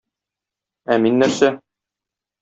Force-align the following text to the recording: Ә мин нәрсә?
Ә 0.95 0.97
мин 1.03 1.19
нәрсә? 1.23 1.51